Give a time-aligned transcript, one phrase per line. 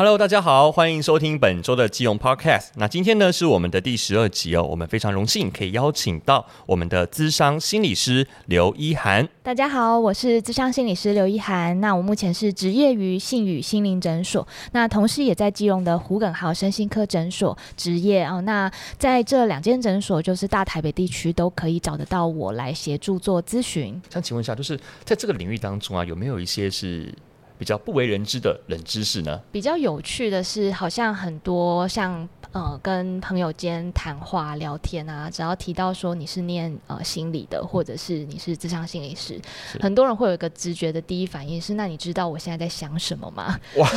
[0.00, 2.68] Hello，大家好，欢迎收听本周的基隆 Podcast。
[2.76, 9.28] 那今天呢是我们的第十二集哦，我们非常荣幸可以邀请到我们的咨商心理师刘一涵。
[9.42, 11.78] 大家好，我是咨商心理师刘一涵。
[11.82, 18.40] 那我目前是执业于性与心灵诊所，那同时也在基隆的胡耿豪身心科诊所执业哦。
[18.40, 24.00] 那在这两间诊所，就是大台北地区都可以找得到我来协助做咨询。
[24.08, 27.14] 想请问一下，就是在这个领域当中啊，有没有一些是
[27.60, 29.40] 比较不为人知的冷知识呢？
[29.52, 32.28] 比较有趣的是，好像很多像。
[32.52, 39.40] 呃，跟朋友间谈话聊天啊，只要提到说你是念呃心理的，或者是你是智商心理师，
[39.78, 43.56] 很多人会有一个直觉的第一反应是：那你知道我现在在想什么吗？
[43.76, 43.88] 哇，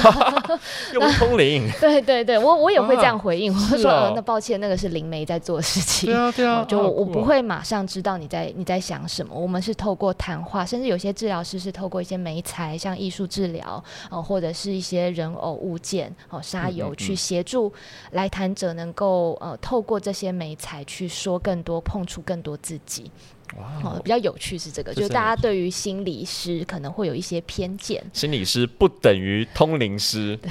[0.93, 1.67] 又不通灵。
[1.81, 6.11] 对对对，我我也会这样回应，我说、哦呃，那抱歉，那个是灵媒在做事情。
[6.11, 9.33] 对啊对啊，呃、就我我不会马上知道你在你在想什么。
[9.33, 17.73] 我们是透过谈话，甚至有些治疗师是透过一些媒材，像艺术治疗，呃，或者是一些人偶物件，哦、呃，沙游去协助
[18.11, 18.43] 来谈。
[18.53, 23.09] 者能够呃透过这些美材去说更多，碰触更多自己。
[23.57, 28.03] 哇、哦，比较有趣是这个，就是大家对于心理师可能会有一些偏见。
[28.13, 30.37] 心理师不等于通灵师。
[30.37, 30.49] 对，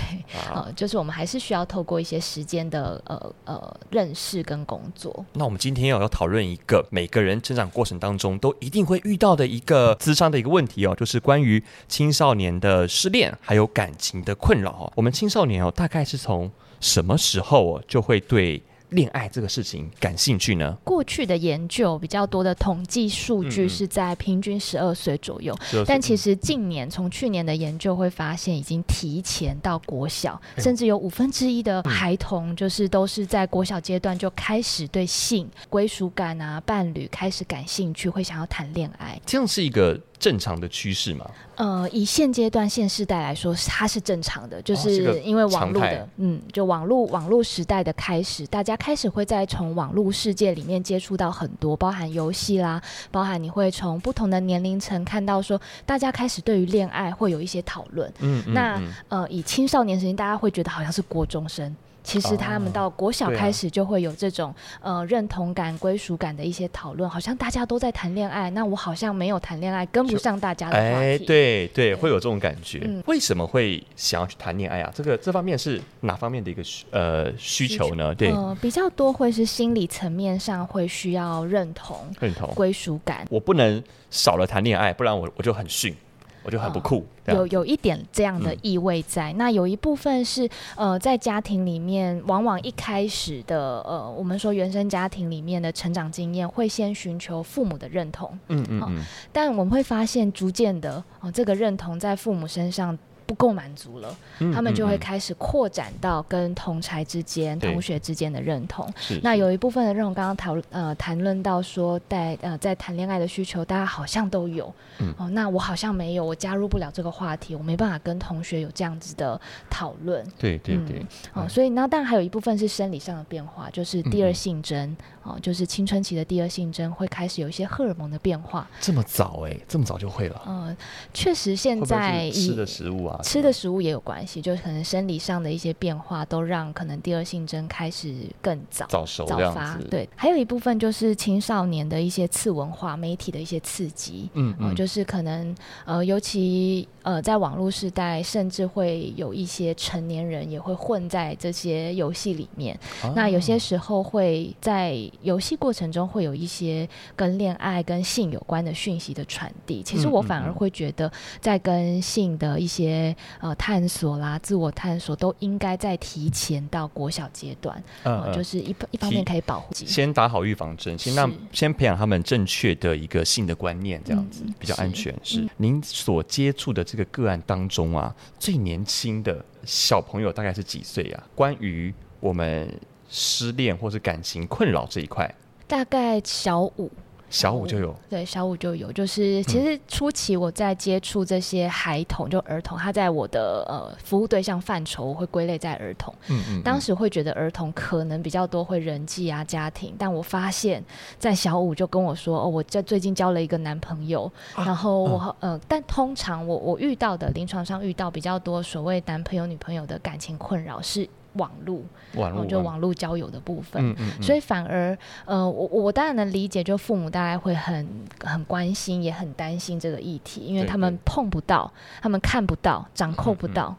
[0.53, 5.25] 呃，就是我们还是需要透过一些时间的呃呃认识跟工作。
[5.33, 14.93] 那我们今天要要讨论一个每个人成长过程当中都一定会遇到的一个智商的一个问题哦，就是关于青少年的失恋还有感情的困扰哦。
[14.95, 18.63] 我们青少年哦，大概是从什么时候哦，就会对
[18.93, 20.77] 恋爱这个事情感兴趣呢？
[20.85, 39.21] 过去的研究比较多的统计数据是在平均十二岁左右，但其实近年从去年的研究会发现，已经提前到国小，哎、甚至有五分之一的孩童就是都是在国小阶段就开始对性归属感啊、伴侣开始感兴趣，会想要谈恋爱。
[39.27, 41.29] 这样是一个正常的趋势吗？
[41.57, 52.81] 呃，以现阶段现世代来说，它是正常的，就是因为网络的，嗯，就网络网络时代的开始，大家开始会在从网络世界里面接触到很多，包含游戏啦，
[53.11, 58.09] 包含你会从不同的年龄层看到说，大家开始对于恋爱会有一些讨论。
[58.21, 61.75] 嗯，嗯，那呃，以青少年时期，大家会觉得好像是国中生。
[62.05, 71.05] 其实他们到国小开始就会有这种、哦啊、呃认同感、归属感的一些讨论，好像大家都在谈恋爱，那我好像没有谈恋爱，跟不上大家的话题。
[71.05, 72.81] 哎，对对，对，会有这种感觉。
[72.85, 74.93] 嗯、为什么会想要去谈恋爱啊？
[74.95, 78.15] 这个这方面是哪方面的一个呃需求呢？
[78.15, 83.27] 对，呃，比较多会是心理层面上会需要认同、认同、归属感。
[83.31, 85.95] 我不能少了谈恋爱，不然我我就很逊。
[86.43, 89.33] 我就很不酷，哦、有有一点这样的意味在。
[89.33, 98.29] 嗯、那有一部分是呃，在家庭里面，往往一开始的呃，我们说原生家庭里面的成长经验，会先寻求父母的认同。
[98.49, 99.05] 嗯嗯嗯、哦。
[99.33, 102.99] 但我们会发现，逐渐的哦，这个认同在父母身上。
[103.33, 104.15] 不够满足了，
[104.53, 108.87] 他们就会开始扩展到跟同才之间、同学之间的认同。
[109.23, 114.71] 那有一部分的认同，刚刚讨呃谈论到说，在呃在谈恋爱的需求，大家好像都有。
[114.99, 119.41] 嗯、哦，那我好像没有，我加入不了这个话题，我没办法跟同学有这样子的
[119.71, 120.23] 讨论。
[120.39, 120.99] 对对对。
[121.35, 124.79] 嗯、哦，所以那当然还有一部分是生理上的变化，就是第二性征、
[125.25, 128.69] 嗯、哦，就是青春期的第二性征会开始有一些荷尔蒙的变化。
[128.79, 130.43] 这么早哎、欸，这么早就会了。
[130.47, 130.77] 嗯、呃，
[131.15, 133.19] 确实现在吃的食物啊。
[133.23, 139.79] 吃的食物也有关系，就是可能生理上的一些变化，都让可能第二性征开始更早早熟早发。
[139.91, 152.79] 对，还有一部分就是青少年的一些次文化媒体的一些刺激，嗯嗯、呃，就是可能呃，尤其呃，在网络时代，甚至会有一些成年人也会混在这些游戏里面。
[153.03, 159.83] 啊、那有些时候会在游戏过程中会有一些跟恋爱、跟性有关的讯息的传递。
[159.83, 161.11] 其实我反而会觉得，
[161.41, 163.02] 在跟性的一些
[163.41, 163.55] 呃。
[163.63, 175.15] 探索啦，自我探索都应该在提前到国小阶段，嗯，嗯，就是一一方面可以保护，先打好预防针，先让先培养他们正确的一个性的观念，这样子、嗯、比较安全。
[175.23, 181.23] 是，是您所接触的这个个案当中啊，最年轻的小朋友大概是几岁啊？
[181.37, 182.69] 关于我们
[183.09, 185.33] 失恋或是感情困扰这一块，
[185.69, 186.91] 大概小五。
[187.33, 196.13] 小五就有，对，小五就有，就是其实初期我在接触这些孩童，嗯、就儿童，他在我的呃服务对象范畴，我会归类在儿童。
[196.29, 196.63] 嗯，嗯嗯。
[196.63, 200.85] 当时会觉得儿童可能比较多会人际啊家庭，但我发现，
[201.19, 211.09] 在小五就跟我说，哦，我在最近交了一个男朋友，啊、然后我、啊、呃，但通常我我遇到的临床上遇到比较多所谓男朋友女朋友的感情困扰是。
[211.35, 211.81] 网络，
[212.15, 213.83] 网络就网络交友的部分。
[213.83, 217.89] 嗯嗯嗯、所以反而，呃，我我当然能理解，就父母大概会很
[218.23, 221.71] 很关心，也很担心这个议题，因为他们碰不到，
[222.01, 223.75] 他们看不到，掌控不到。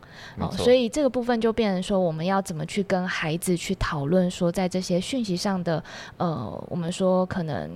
[0.52, 5.84] 所以这个部分就变成说，我们要怎么去跟孩子去讨论，说在这些讯息上的，
[6.18, 7.70] 呃，我们说可能。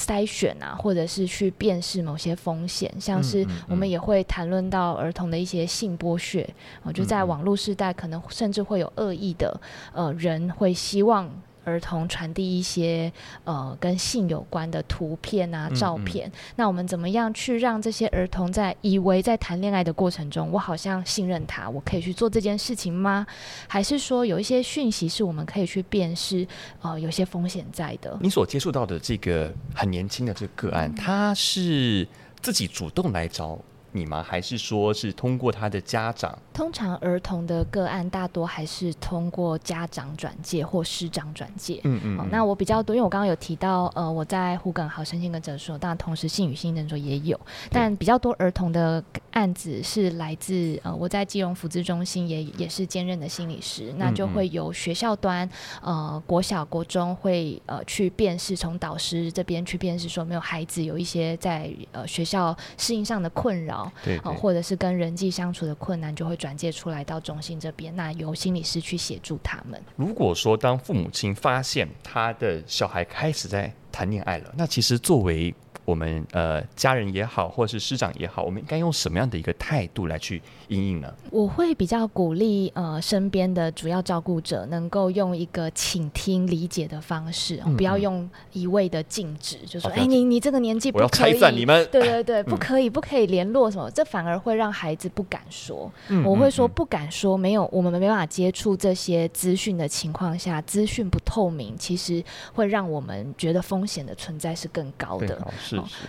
[0.00, 6.48] 筛选啊，或者是去辨识某些风险，像是我们也会谈论到儿童的一些性剥削，
[6.82, 9.60] 我觉得在网络时代，可能甚至会有恶意的
[9.92, 11.30] 呃人会希望。
[11.64, 13.12] 儿童传递一些
[13.44, 23.26] 呃跟性有关的图片啊、照片，嗯嗯，那我们怎么样去让这些儿童在以为在谈恋爱的过程中，我好像信任他，我可以去做这件事情吗？
[23.68, 26.46] 还是说有一些讯息是我们可以去辨识，
[26.82, 28.18] 呃，有些风险在的？
[28.20, 32.06] 你所接触到的这个很年轻的这个个案，他是
[32.40, 33.58] 自己主动来找
[33.92, 34.22] 你吗？
[34.22, 36.36] 还是说是通过他的家长？
[36.52, 41.80] 通常儿童的个案大多还是通过家长转介或师长转介。
[41.84, 42.26] 嗯嗯，嗯、哦。
[42.30, 47.38] 那我比较多，因为我刚刚有提到，呃，我在胡耿豪身心跟诊所，当然同时性与性诊所也有，
[47.70, 49.02] 但比较多儿童的
[49.32, 55.48] 案子是来自呃，我在基隆福祉中心也也是兼任的心理师，那就会由学校端，
[55.82, 63.79] 呃，国小国中会呃去辨识，从导师这边去辨识说没有孩子有一些在呃学校适应上的困扰。
[64.04, 69.80] 对，对，或者是跟人际相处的困难，就会转介出来到中心这边，那由心理师去协助他们。
[69.96, 75.54] 如果说当父母亲发现他的小孩开始在谈恋爱了，那其实作为
[75.90, 81.12] 我们呃家人也好，或者是师长也好，我们应该用什么样的一个态度来去应应呢？
[81.30, 95.90] 我会比较鼓励呃身边的主要照顾者能够用一个倾听理解的方式，嗯嗯不要用一味的禁止，就说哎、欸、你你这个年纪不可以，我要拆散你们，对对对，不可以不可以联络什么，嗯、这反而会让孩子不敢说。
[96.24, 102.22] 我会说不敢说，没有我们没办法接触这些资讯的情况下，资讯不透明，其实
[102.52, 105.36] 会让我们觉得风险的存在是更高的。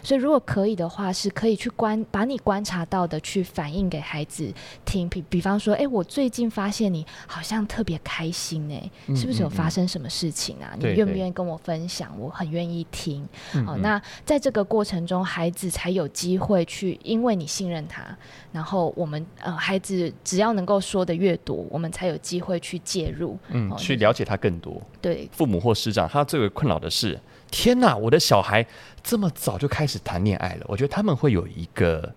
[0.03, 4.51] 所以如果可以的话，是可以去观把你观察到的去反映给孩子
[4.85, 5.07] 听。
[5.09, 10.73] 比比方说，哎、欸，我最近发现你好像特别开心、欸，哎，是不是有发生什么事情啊？
[10.77, 12.11] 你愿不愿意跟我分享？
[12.19, 13.27] 我很愿意听。
[13.65, 18.03] 好，那在这个过程中，孩子才有机会去，因为你信任他，
[18.51, 24.81] 然后我们呃，孩子只要能够说的越多，我们才有机会去介入，嗯，去了解他更多。
[25.01, 27.19] 对，父母或师长，他最为困扰的是。
[27.51, 27.95] 天哪！
[27.95, 28.65] 我的小孩
[29.03, 32.11] 这么早就开始谈恋爱了，我觉得他们会有一个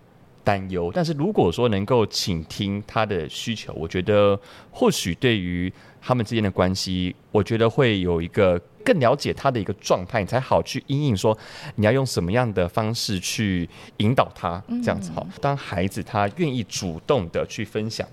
[0.45, 0.89] 担忧。
[0.95, 4.39] 但是如果说能够倾听他的需求，我觉得
[4.71, 5.71] 或许对于
[6.01, 11.37] 他们之间的关系，我觉得会有一个更了解他的一个状态，你才好去应应说
[11.75, 15.27] 你要用什么样的方式去引导他，这样子好。
[15.41, 18.07] 当孩子他愿意主动的去分享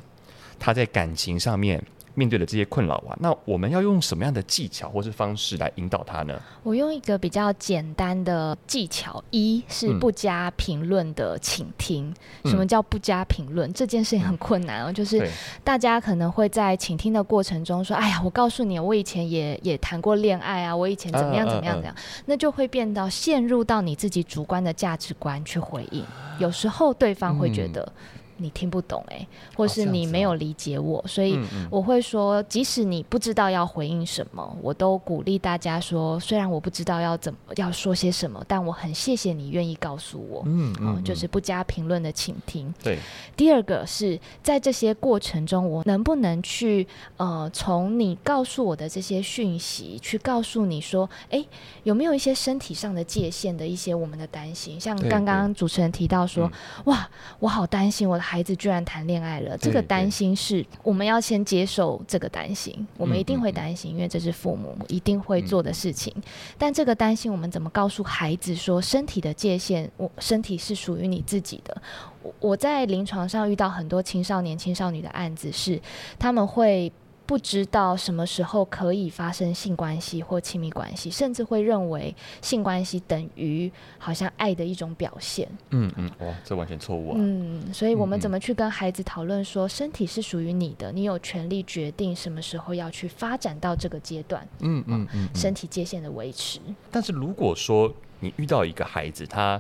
[0.59, 1.83] 他在感情上面。
[2.15, 6.41] 面对的这些困扰啊，那我们要用什么样的技巧或是方式来引导他呢？
[6.63, 12.15] 我用一个比较简单的技巧，一是不加评论的倾听。
[12.45, 13.69] 嗯、什么叫不加评论？
[13.69, 15.27] 嗯、这件事情很困难哦，嗯、就是
[15.65, 21.95] 大家可能会在倾听的过程中说：“哎呀，我告诉你，我以前也也谈过恋爱啊，我以前怎么样怎么样怎么样。
[21.95, 26.05] 啊啊啊”那就会变到陷入到你自己主观的价值观去回应。
[26.39, 27.83] 有时候对方会觉得。
[27.83, 27.93] 嗯
[28.43, 31.39] 你听不懂哎、欸，或是你没有理解我，所以
[31.71, 40.43] 我会说，即使你不知道要回应什么，我都鼓励大家说，虽然我不知道要怎么要说些什么，但我很谢谢你愿意告诉我。
[40.47, 42.75] 嗯嗯，就是不加评论的倾听。
[42.83, 42.99] 对。
[43.37, 46.87] 第二个是在这些过程中，我能不能去
[47.19, 51.49] 呃，从你告诉我的这些讯息，去告诉你说，哎、欸，
[51.85, 54.81] 有没有一些身体上的界限的一些我们的担心？
[54.81, 56.51] 像刚刚主持人提到说，
[56.87, 57.09] 哇，
[57.39, 58.32] 我好担心我的。
[58.33, 66.11] 孩子居然谈恋爱了，这个担心是我们要先接受这个担心，我们一定会担心，因为这是父母一定会做的事情。
[66.57, 71.83] 但这个担心，我们怎么告诉孩子说，身体的界限，我身体是属于你自己的？
[72.23, 75.79] 我我在临床上遇到很多青少年、青少女的案子，是
[76.19, 76.91] 他们会。
[77.33, 85.49] 不知道什么时候可以发生性关系或亲密关系，甚至会认为性关系等于好像爱的一种表现。
[85.71, 87.15] 嗯嗯，哇，这完全错误啊！
[87.19, 94.47] 嗯，所以我们怎么去跟孩子讨论说，身体是属于你的，你有权利决定什么时候要去发展到这个阶段。
[94.61, 96.61] 嗯嗯嗯，身体界限的维持。
[96.91, 99.59] 但是如果说你遇到一个孩子，他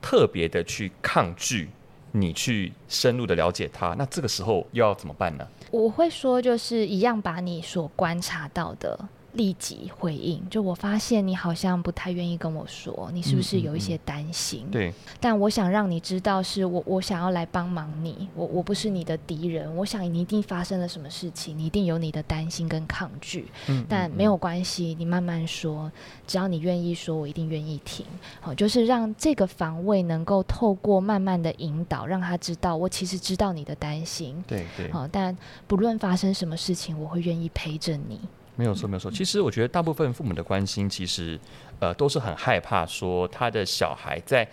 [0.00, 1.70] 特别的去抗拒
[2.12, 5.46] 你去深入的了解他，那这个时候又要怎么办呢？
[5.70, 8.98] 我会说，就是一样把你所观察到的
[9.34, 14.60] 立即回应，就我发现你好像不太愿意跟我说，你是不是有一些担心？
[14.64, 19.74] 嗯嗯嗯、对，但我想让你知道，是我我想要来帮忙你，我我不是你的敌人。
[19.76, 23.48] 我想你一定发生了什么事情，你一定有你的担心跟抗拒。
[23.68, 25.90] 嗯，但没有关系，你慢慢说，
[26.26, 28.04] 只要你愿意说，我一定愿意听。
[28.40, 34.44] 好，就是让这个防卫能够透过慢慢的引导，让他知道我其实知道你的担心。
[34.46, 34.92] 对对。
[34.92, 35.36] 好，但
[35.66, 38.20] 不论发生什么事情，我会愿意陪着你。
[38.56, 39.10] 没有错，没有错。
[39.10, 41.38] 其实我觉得大部分父母的关心，其实
[41.78, 44.46] 呃都是很害怕说他的小孩在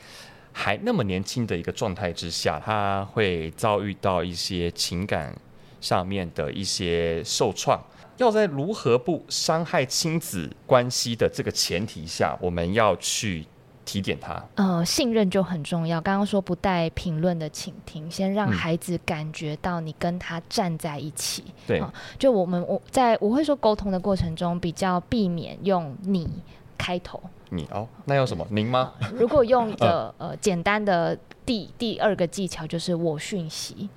[0.53, 5.35] 还那么年轻的一个状态之下，他会遭遇到一些情感
[5.81, 7.81] 上面的一些受创。
[8.17, 13.45] 要在如何不伤害亲子关系的这个前提下，我们要去。
[13.91, 15.99] 提点他，呃，信任就很重要。
[15.99, 21.43] 刚刚说不带评论的倾听，先让孩子感觉到你跟他站在一起。
[21.47, 26.29] 嗯、对、呃，就我们我在我会说沟通的过程中，比较避免用你
[26.77, 27.19] 开头。
[27.49, 28.45] 你哦，那用什么？
[28.51, 28.93] 您吗？
[29.01, 33.89] 呃、如果用 一个呃简单的第第二个技巧，就是我讯息。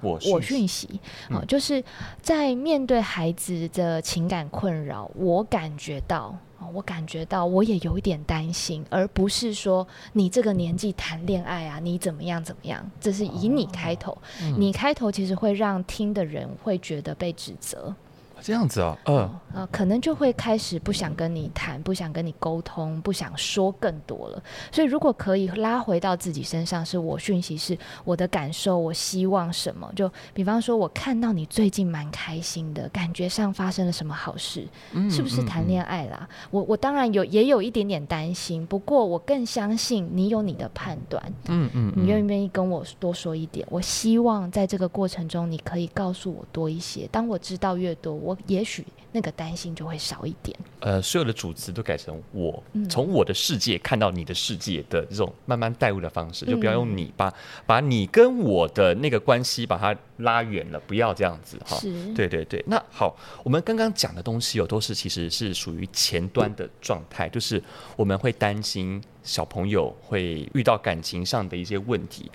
[0.00, 1.82] 我我讯息啊、呃，就是
[2.20, 6.36] 在面对孩子的情感困扰，我感觉到。
[6.72, 12.90] 我感觉到我也有一点担心，而不是说你这个年纪谈恋爱啊，你怎么样怎么样？
[13.00, 14.16] 这是以你开头，
[14.58, 17.94] 你开头其实会让听的人会觉得被指责。
[18.42, 24.42] 这样子啊，嗯、呃呃，可能就会开始不想跟你谈，不想跟你沟通，不想说更多了。
[24.72, 29.90] 所以，如果可以拉回到自己身上，是我讯息，是我的感受，我希望什么？
[29.94, 34.66] 就比方说，我看到你最近蛮开心的，感觉上发生了什么好事？
[34.92, 36.18] 嗯、是不是谈恋爱啦？
[36.22, 41.22] 嗯嗯、我我当然有，也有一点点担心，不过我更相信你有你的判断。
[41.46, 43.64] 嗯嗯，嗯，你愿不愿意跟我多说一点？
[43.70, 47.06] 我希望在这个过程中，你可以告诉我多一些。
[47.12, 50.56] 当我知道越多，我也许那个担心就会少一点。
[50.80, 57.32] 呃，所有的主词都改成我，从我的世界看到你的世界的这种慢慢带入的方式，就不要用你把
[57.66, 61.78] 把你跟我的那个关系把它拉远了，不要这样子哈。
[62.14, 62.64] 对对对。
[62.66, 67.62] 那好，我们刚刚讲的东西有都是其实是属于前端的状态，就是
[67.96, 72.30] 我们会担心小朋友会遇到感情上的一些问题。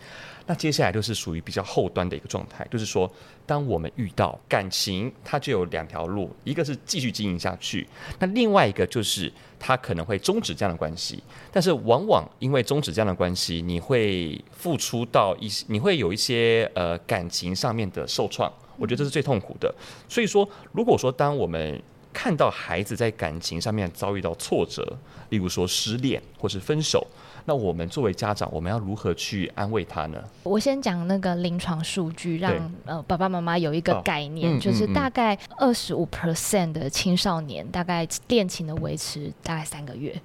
[0.47, 3.11] 那接下来就是属于比较后端的一个状态，就是说，
[3.45, 7.85] 当我们遇到感情，它就有两条路，一个是继续经营下去，
[8.17, 11.21] 那另外一个就是它可能会终止这样的关系。
[11.51, 19.73] 但是往往因为终止这样的关系，你会付出到一些，你会有一些呃感情上面的受创，我觉得这是最痛苦的。
[20.07, 21.81] 所以说，如果说当我们
[22.17, 24.97] 看到孩子在感情上面遭遇到挫折，
[25.29, 27.05] 例如说失恋或是分手。
[27.45, 30.17] 那我们作为家长，我们要如何去安慰他呢？
[30.41, 32.51] 我先讲那个临床数据，让
[32.85, 40.19] 呃爸爸妈妈有一个概念，就是大概二十五 percent 的青少年，大概恋情的维持大概三个月。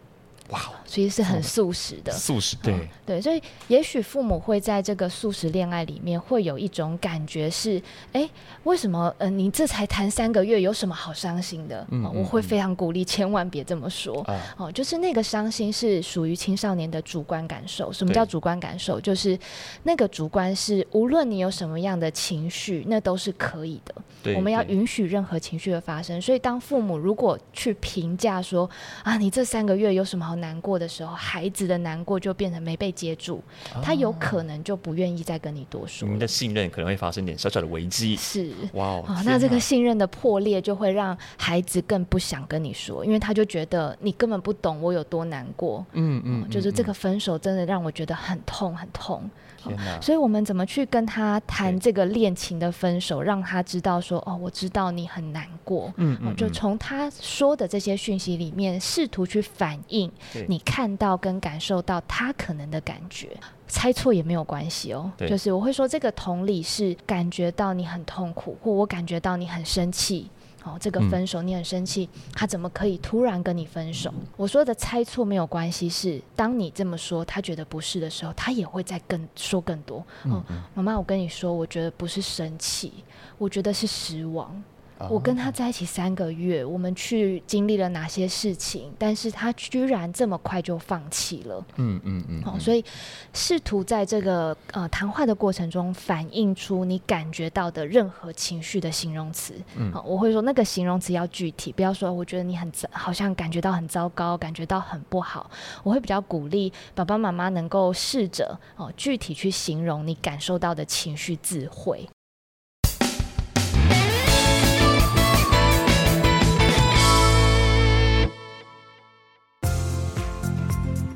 [0.52, 7.78] 哇，所以是很素食的，素食对、嗯、对，所以也许父母会在这个素食恋爱里面会有一种感觉是，
[8.12, 8.30] 哎、欸，
[8.64, 11.86] 为什么呃你这才谈三个月，有什么好伤心的？
[11.90, 14.18] 嗯，嗯，我会非常鼓励，千万别这么说
[14.58, 17.90] 哦、嗯，就是那个伤心是属于青少年的主观感受。
[17.90, 19.00] 什么叫主观感受？
[19.00, 19.38] 就是
[19.84, 23.94] 那个主观是无论你有什么样的情绪，那都是可以的。
[24.22, 26.20] 对，我们要允许任何情绪的发生。
[26.20, 28.68] 所以当父母如果去评价说
[29.02, 33.40] 啊，你这三个月有什么好难过的时候，孩子的难过就变成没被接住，
[33.82, 36.04] 他有可能就不愿意再跟你多说。
[36.04, 38.16] 你们的信任可能会发生点小小的危机。
[38.16, 45.86] 是哇、哦，那这个信任的破裂就会让孩子更不想跟你说，因为他就觉得你根本不懂我有多难过。
[45.92, 49.30] 嗯嗯，就是这个分手真的让我觉得很痛很痛。
[49.64, 55.92] 哦、所以，我们怎么去跟他谈这个恋情的分手，让他知道说，哦，我知道你很难过。
[55.96, 60.10] 嗯，嗯，嗯，就从他说的这些讯息里面，试图去反映
[60.48, 63.28] 你看到跟感受到他可能的感觉，
[63.66, 65.10] 猜错也没有关系哦。
[65.28, 70.30] 就是我会说，这个同理是感觉到你很痛苦，或我感觉到你很生气。
[70.64, 74.12] 哦，这个分手你很生气，嗯，他怎么可以突然跟你分手？
[74.36, 80.04] 我说的猜错没有关系，是当你这么说，他觉得不是的时候，他也会再更说更多。
[80.24, 80.42] 哦，
[80.74, 82.92] 妈妈，我跟你说，我觉得不是生气，
[83.38, 84.62] 我觉得是失望。
[85.10, 88.92] 我跟他在一起三个月，我们去经历了哪些事情？
[88.98, 91.64] 但是他居然这么快就放弃了。
[91.76, 92.42] 嗯嗯嗯。
[92.42, 92.84] 好，所以
[93.32, 99.54] 试图在这个呃谈话的过程中反映出你感觉到的任何情绪的形容词。
[99.76, 99.90] 嗯。
[99.92, 105.50] 好，我会说那个形容词要具体，不要说我觉得你很糟，好像感觉到很糟糕，感觉到很不好。
[105.82, 112.08] 我会比较鼓励爸爸妈妈能够试着哦具体去形容你感受到的情绪字汇。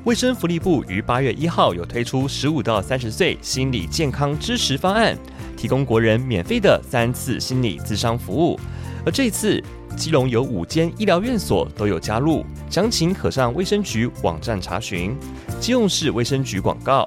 [0.07, 5.17] 卫生福利部于八月一号有推出十五到三十岁心理健康支持方案，
[5.57, 8.57] 提供国人免费的三次心理咨商服务。
[9.05, 9.61] 而这次，
[9.97, 15.13] 基隆有五间医疗院所都有加入，详情可上卫生局网站查询。
[15.59, 17.05] 基隆市卫生局广告。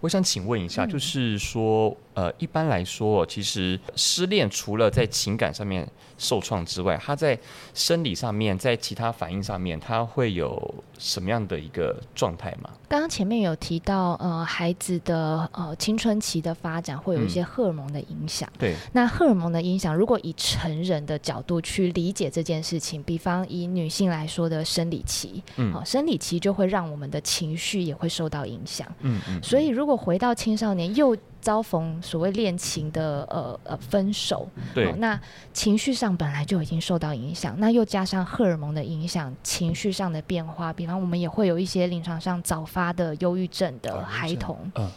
[0.00, 7.38] 我想请问一下，就是说，呃，一般来说，其实失恋除了在情感上面受创之外，它在
[7.74, 12.70] 生理上面，在其他反应上面，它会有什么样的一个状态吗？
[12.88, 18.48] 刚刚前面有提到，呃，孩子的呃青春期的发展会有一些荷尔蒙的影响。
[18.58, 28.86] 对、嗯，那荷尔蒙的影响，如果以成人的角度去理解这件事情，比方以女性来说的生理期，嗯，好，生理期就会让我们的情绪也会受到影响。
[29.00, 35.18] 嗯嗯，所以如果回到青少年又遭逢所谓恋情的呃呃分手，对、哦，那
[35.52, 44.88] 情绪上本来就已经受到影响，那又加上荷尔蒙的影响，情绪上的变化，比方我们也会有一些临床上早发的忧郁症的孩童，嗯。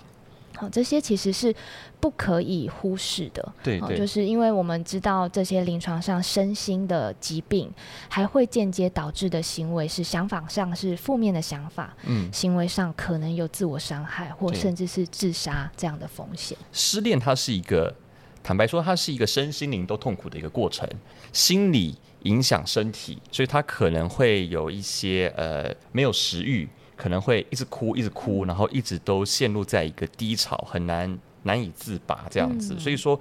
[0.58, 1.54] 好，这些其实是
[2.00, 3.54] 不可以忽视的。
[3.64, 7.72] 对，对，就是因为我们知道这些临床上身心的疾病，
[8.10, 16.58] 还会间接导致的行为是想法上是负面的想法，嗯，行为上可能有自我伤害或甚至是自杀这样的风险。
[16.74, 17.96] 失恋它是一个，
[18.42, 20.90] 坦白说，它是一个身心灵都痛苦的一个过程，
[21.32, 26.68] 心理影响身体，所以它可能会有一些呃没有食欲。
[26.98, 32.74] 可能会一直哭，一直哭，然后一直都陷入在一个低潮，很难难以自拔这样子。
[32.74, 33.18] 嗯、所以说。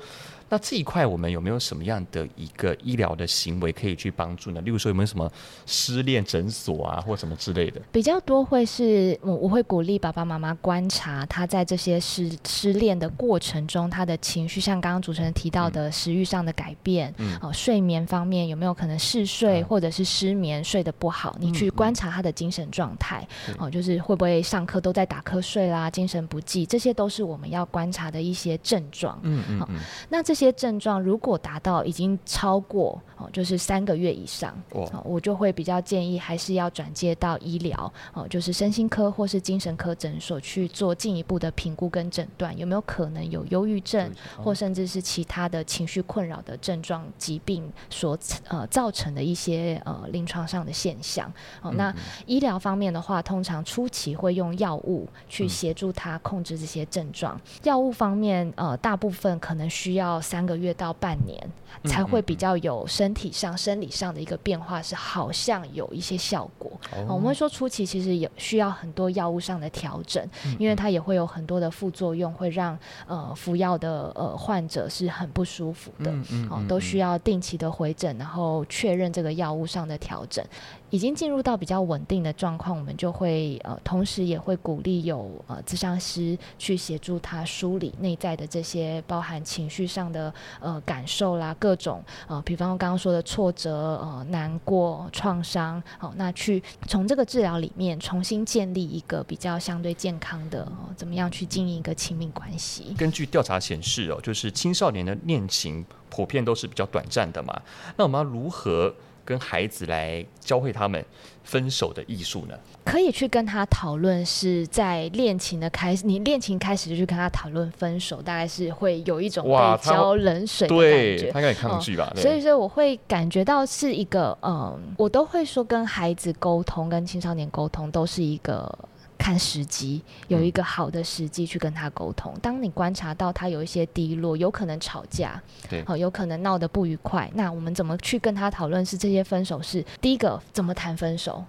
[0.49, 4.61] 那这一块我们有没有什么样的一个医疗的行为可以去帮助呢？
[4.61, 5.29] 例如说有没有什么
[5.67, 7.81] 失恋诊所啊，或什么之类的？
[7.91, 21.37] 比较多会是我我会鼓励爸爸妈妈观察他在这些失失恋的过程中，他的情绪，像刚刚主持人提到的食欲上的改变，嗯，哦，睡眠方面有没有可能嗜睡或者是失眠，睡得不好？
[21.41, 23.27] 你去观察他的精神状态，
[23.59, 29.19] 哦，就是会不会上课都在打瞌睡啦，精神不济，这些都是我们要观察的一些症状。
[29.23, 30.36] 嗯嗯，嗯，那这。
[30.37, 48.19] 这些症状如果达到已经超过哦，就是三个月以上，哦，我就会比较建议还是要转接到医疗哦，就是身心科或是精神科诊所去做进一步的评估跟诊断，有没有可能有忧郁症或甚至是其他的情绪困扰的症状疾病所
[48.49, 51.33] 呃造成的一些呃临床上的现象。
[51.63, 51.91] 哦，那
[52.27, 57.41] 医疗方面的话，通常初期会用药物去协助他控制这些症状。
[57.63, 60.21] 药物方面，呃，大部分可能需要。
[60.27, 61.41] 三个月到半年
[61.85, 66.73] 才会比较有身体上、生理上的一个变化，是好像有一些效果。
[67.07, 76.11] 我们会说初期其实有需要很多药物上的调整，因为它也会有很多的副作用，会让呃服药的呃患者是很不舒服的。
[76.51, 80.45] 哦，都需要定期的回诊，然后确认这个药物上的调整。
[80.91, 102.95] 已经进入到比较稳定的状况，我们就会呃，同时也会鼓励有呃咨商师去协助他梳理内在的这些包含情绪上的呃感受啦，各种呃，比方刚刚说的挫折、呃难过、创伤，好、那去从这个治疗里面重新建立一个比较相对健康的，怎么样去经营一个亲密关系？
[102.97, 107.61] 根据调查显示哦，就是青少年的恋情普遍都是比较短暂的嘛，
[107.97, 108.95] 那我们要如何？
[109.27, 111.05] 跟孩子来教会他们
[111.45, 112.55] 分手的艺术呢？
[112.85, 122.11] 可以去跟他讨论，是在恋情的开始，你恋情开始就去跟他讨论分手，大概是会有一种被浇冷水的感觉，对，他应该抗拒吧？
[122.15, 128.73] 嗯、所以说我会感觉到是一个，嗯，我都会说跟孩子沟通，跟青少年沟通都是一个。
[129.19, 132.35] 看时机，有一个好的时机去跟他沟通。
[132.41, 138.85] 当你观察到他有一些低落，有可能吵架，对，好，有可能闹得不愉快，那我们怎么去跟他讨论？
[138.85, 141.45] 是这些分手是第一个怎么谈分手？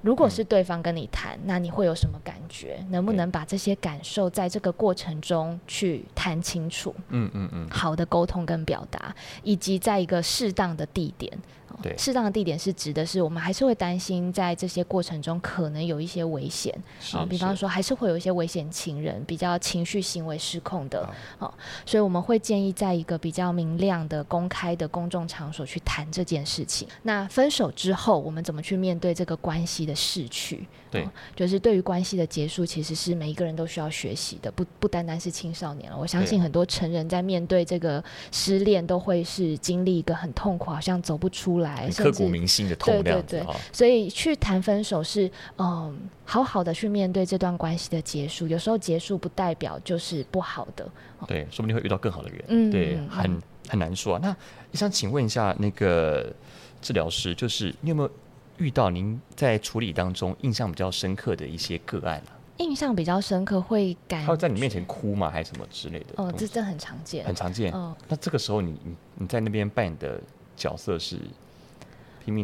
[0.00, 2.78] 如果是对方跟你谈，那你会有什么感觉？
[2.90, 6.94] 能不能把这些感受在这个过程中去谈清楚？
[7.08, 11.36] 嗯嗯嗯，好的沟通跟表达，以及在一个适当的地点。
[11.82, 16.74] 对，适当的地点是指的是，我们还是会担心在这些过程中可能有一些危险。
[17.12, 21.52] 啊，比方说还是会有一些危险情人，比较情绪行为失控的，哦，
[21.86, 26.88] 所以我们会建议在一个比较明亮的、公开的公众场所去谈这件事情。
[27.02, 30.66] 那分手之后，我们怎么去面对这个关系的逝去？
[30.90, 35.98] 对，就是对于关系的结束，其实是每一个人都需要学习的，不不单单是青少年了。
[35.98, 43.02] 我相信很多成人在面对这个失恋，都会是经历一个很痛苦，好像走不出来，刻骨铭心的痛。
[43.02, 48.46] 对对对，所以去谈分手是嗯，好好的去面对这段关系的结束。
[48.46, 50.88] 有时候结束不代表就是不好的，
[51.26, 52.44] 对，说不定会遇到更好的人。
[52.48, 54.20] 嗯，对，很、嗯、很难说啊。
[54.22, 56.32] 那我想请问一下那个
[56.80, 58.10] 治疗师，就是你有没有？
[58.58, 62.34] 遇到您在处理当中印象比较深刻的一些个案啊？
[62.56, 65.30] 印象比较深刻会感，他会在你面前哭吗？
[65.30, 66.06] 还是什么之类的？
[66.16, 67.72] 哦，这这很常见，很常见。
[67.72, 70.20] 哦，那这个时候你你你在那边扮演的
[70.56, 71.20] 角色是？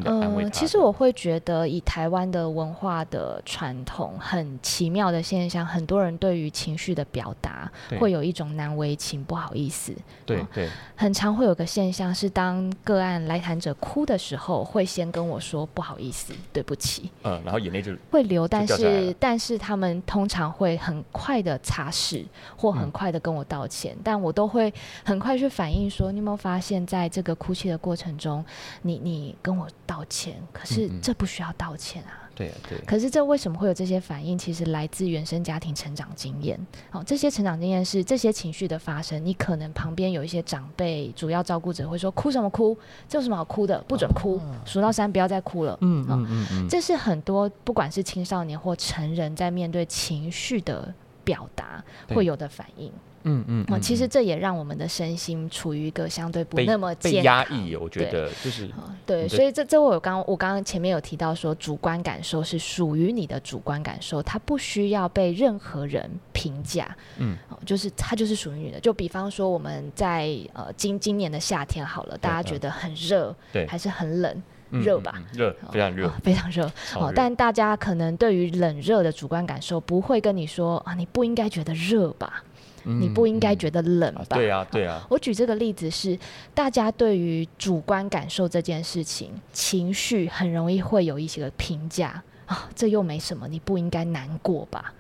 [0.05, 9.95] 嗯，其实我会觉得，以台湾的文化的传统，很奇妙的现象，很多人对于情绪的表达，会有一种难为情，不好意思。
[10.25, 17.11] 对对，很常会有个现象是，当个案来谈者哭的时候，会先跟我说不好意思，对不起。
[17.23, 22.25] 嗯，然后眼泪就会流，但是但是他们通常会很快的擦拭，
[22.57, 24.73] 或很快的跟我道歉，但我都会
[25.05, 28.45] 很快去反应说，你有没有发现，在这个哭泣的过程中，
[28.83, 29.69] 你你跟我。
[29.87, 32.09] 道歉，可是这不需要道歉啊。
[32.13, 32.77] 嗯嗯对啊，对。
[32.81, 34.37] 可是这为什么会有这些反应？
[34.37, 36.59] 其实来自原生家庭成长经验。
[36.91, 39.25] 好，这些成长经验是这些情绪的发生。
[39.25, 42.77] 你可能旁边有一些长辈、主要照顾者会说：“哭什么哭？
[43.09, 43.81] 这有什么好哭的？
[43.87, 46.69] 不准哭，数到三不要再哭了。”嗯嗯嗯嗯。
[46.69, 52.93] 这是很多不管是青少年或成人在面对情绪的表达会有的反应。
[53.25, 57.75] 嗯嗯，嗯，其实这也让我们的身心处于一个相对不那么被压抑。
[57.77, 58.71] 我觉得就是
[59.05, 66.97] 对，所以这这我刚我刚刚前面有提到说，主观感受是属于你的主观感受，它不需要被任何人评价。
[67.19, 68.79] 嗯，就是它就是属于你的。
[68.81, 74.43] 就比方说我们在呃今今年的夏天好了，大家觉得很热，对，还是很冷，
[74.83, 75.15] 热吧？
[75.33, 76.71] 热，非常热，非常热。
[76.93, 82.43] 好，但大家可能对于冷热的主观感受不会跟你说啊，你不应该觉得热吧？
[82.87, 84.27] 你不应该觉得冷吧？
[84.37, 85.03] 对啊，对啊。
[85.09, 86.19] 我举这个例子是，
[86.53, 94.93] 大家对于主观感受这件事情，情绪很容易会有一些个评价啊，这又没什么，你不应该难过吧？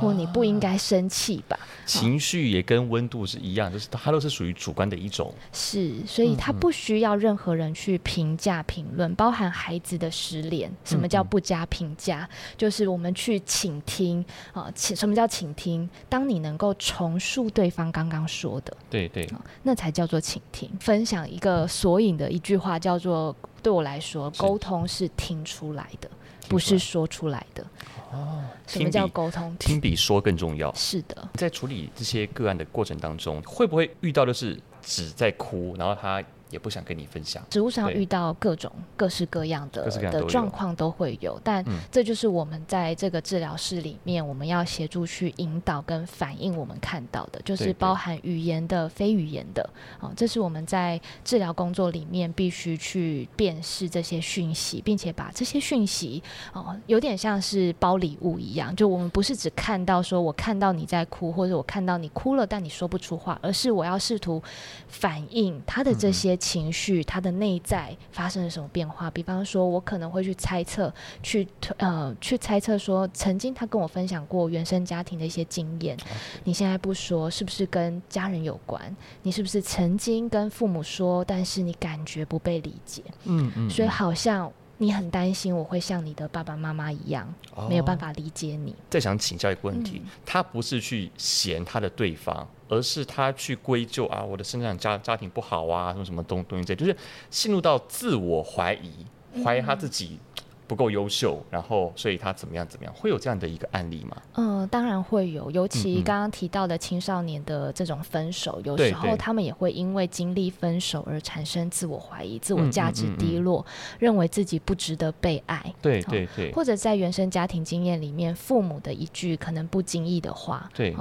[0.00, 1.58] 或你不应该生气吧？
[1.86, 5.32] 情绪也跟温度是一样，就是它都是属于主观的一种。
[5.52, 10.68] 是，所以它不需要任何人去评价评论，包含孩子的失联。
[10.84, 12.28] 什么叫不加评价？
[12.56, 15.88] 就是我们去倾听啊，倾什么叫倾听？
[16.08, 19.28] 当你能够重述对方刚刚说的，对对，
[19.62, 20.68] 那才叫做倾听。
[20.80, 26.10] 分享一个索引的一句话，叫做：对我来说，沟通是听出来的，
[26.48, 27.64] 不是说出来的。
[28.12, 29.54] 哦，什么叫沟通？
[29.58, 30.72] 听比说更重要。
[30.74, 36.22] 是的，在处理这些个案的过程当中，会不会遇到的是只在哭，然后他？
[36.50, 37.42] 也不想跟你分享。
[37.50, 49.68] 职务上遇到各种各式各样的的状况都会有，但这就是我们在这个治疗室里面，我们要协助去引导跟反映我们看到的，就是包含语言的、非语言的。
[50.00, 64.40] 哦，这是我们在治疗工作里面必须去辨识这些讯息，并且把这些讯息哦，有点像是包礼物一样，就我们不是只看到说我看到你在哭，或者我看到你哭了，但你说不出话，而是我要试图
[64.86, 66.35] 反映他的这些。
[66.36, 69.10] 情绪，他的内在发生了什么变化？
[69.10, 71.46] 比方说，我可能会去猜测，去
[71.78, 75.96] 呃，去猜测说，曾经他跟我分享过原生家庭的一些经验。
[76.44, 78.94] 你现在不说，是不是跟家人有关？
[79.22, 83.02] 你是不是曾经跟父母说，但是你感觉不被理解？
[83.24, 83.70] 嗯嗯。
[83.70, 87.32] 所以好像你很担心，我会像你的爸爸妈妈一样，
[87.68, 88.74] 没有办法理解你。
[88.90, 92.46] 再想请教一个问题，他不是去嫌他的对方。
[92.68, 96.96] 而是他去归咎啊，我的生长家家庭不好啊，什么什么东东西这，就是
[97.30, 99.06] 陷入到自我怀疑，
[99.44, 100.18] 怀疑他自己。
[100.66, 104.16] 不够优秀，然后所以他怎么样怎么样，会有这样的一个案例吗？
[104.34, 113.64] 嗯、呃，当然会有，尤其刚刚提到的青少年的这种分手，嗯、有时候他们也会因为经历分手而产生自我怀疑、自我价值低落，
[114.00, 115.72] 认为自己不值得被爱。
[115.80, 120.92] 对对对，或者在原生家庭经验里面，父母的一句可能不经意的话，对，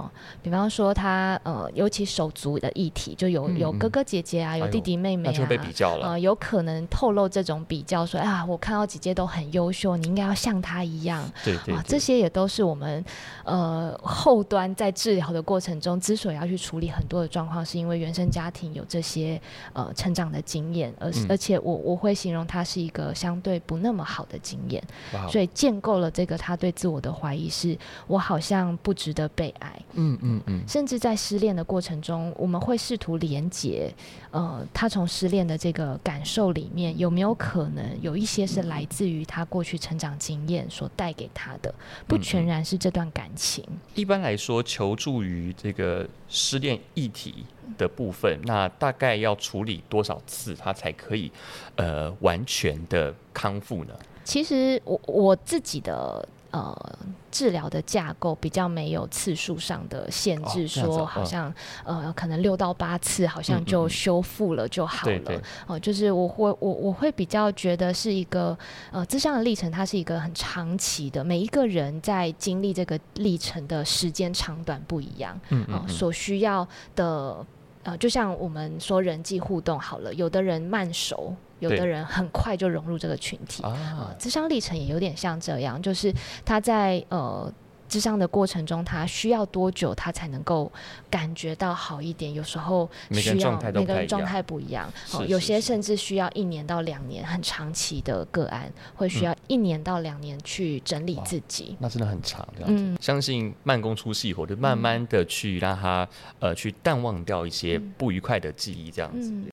[0.43, 9.54] 比方说他呃，尤其手足的议题，就有有哥哥姐姐啊，有弟弟妹妹啊，哎、就被比较了，呃，有可能透露这种比较说，说啊，我看到姐姐都很。
[9.55, 11.23] 优秀，你应该要像他一样。
[11.43, 13.03] 对啊，这些也都是我们
[13.45, 19.41] 呃后端在治疗的过程中，之所以要去处理很多的状况，是因为原生家庭有这些
[19.71, 24.83] 呃成长的经验，而、嗯、而且我我会形容他是一个相对不那么好的经验，
[25.31, 29.81] 所以建构了这个他对自我的怀疑，是我好像不值得被爱。
[29.93, 33.89] 嗯嗯嗯，甚至在失恋的过程中，我们会试图连接，
[34.31, 39.44] 呃，他从失恋的这个感受里面，有没有可能有一些是来自于他。
[39.45, 41.73] 过去成长经验所带给他的，
[42.07, 43.63] 不全然是这段感情。
[43.67, 47.45] 嗯，一般来说，求助于这个失恋议题
[47.77, 51.31] 的部分，那大概要处理多少次，他才可以
[51.75, 53.93] 呃完全的康复呢？
[54.23, 56.27] 其实我我自己的。
[56.55, 65.17] 呃治疗的架构比较没有次数上的限制，哦、说好像、嗯、呃可能六到八次好像就修复了就好了。
[65.17, 68.57] 哦、嗯嗯呃，就是我会我我会比较觉得是一个
[68.91, 76.65] 呃咨商的历程，它是一个很长期的，每一个人在经历这个历程的时间长短不一样，嗯，嗯，嗯、呃、所需要
[76.95, 77.45] 的
[77.85, 81.33] 呃就像我们说人际互动好了，有的人慢熟。
[81.59, 87.51] 有的人很快就融入这个群体，啊，智商历程也有点像这样，就是他在呃
[87.89, 90.71] 咨商的过程中，他需要多久他才能够
[91.09, 92.33] 感觉到好一点？
[92.33, 102.83] 有时候需要每个人状态不一样，哦，有些甚至需要一年到两年，很长期的个案会需要一年到两年去整理自己，那真的很长，这样子。
[102.83, 106.07] 嗯，相信慢工出细活，就慢慢的去让他
[106.39, 109.29] 呃去淡忘掉一些不愉快的记忆，这样子。
[109.31, 109.47] 嗯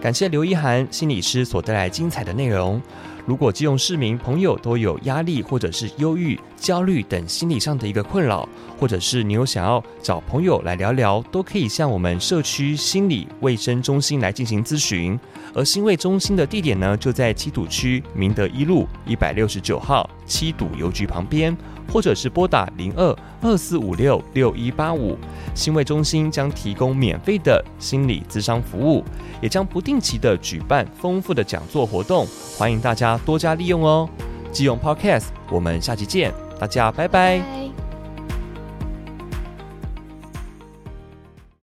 [0.00, 2.80] 感谢刘一涵心理师所带来精彩的内容。
[3.26, 15.18] 如果基隆市民朋友都有压力或者是忧郁、焦虑等心理上的一个困扰，或者是你有想要找朋友来聊聊，都可以向我们社区心理卫生中心来进行咨询。
[15.52, 21.56] 而心卫中心的地点呢，就在七堵区明德一路一百六十九号七堵邮局旁边。
[21.92, 25.18] 或者是拨打零二二四五六六一八五，
[25.56, 29.04] 心卫中心将提供免费的心理咨商服务，
[29.42, 32.24] 也将不定期的举办丰富的讲座活动，
[32.56, 34.08] 欢迎大家多加利用哦。
[34.52, 37.89] 即用 Podcast，我们下期见，大家拜拜。